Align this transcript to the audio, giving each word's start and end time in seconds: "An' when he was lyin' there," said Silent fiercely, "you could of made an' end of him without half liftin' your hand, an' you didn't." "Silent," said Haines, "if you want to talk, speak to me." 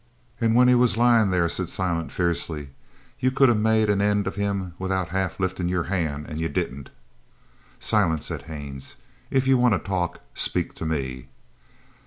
"An' 0.39 0.55
when 0.55 0.67
he 0.67 0.73
was 0.73 0.97
lyin' 0.97 1.29
there," 1.29 1.47
said 1.47 1.69
Silent 1.69 2.11
fiercely, 2.11 2.69
"you 3.19 3.29
could 3.29 3.49
of 3.49 3.57
made 3.59 3.87
an' 3.87 4.01
end 4.01 4.25
of 4.25 4.33
him 4.35 4.73
without 4.79 5.09
half 5.09 5.39
liftin' 5.39 5.67
your 5.69 5.83
hand, 5.93 6.25
an' 6.27 6.39
you 6.39 6.49
didn't." 6.49 6.89
"Silent," 7.79 8.23
said 8.23 8.41
Haines, 8.49 8.95
"if 9.29 9.45
you 9.45 9.59
want 9.59 9.75
to 9.75 9.79
talk, 9.87 10.21
speak 10.33 10.73
to 10.73 10.87
me." 10.87 11.27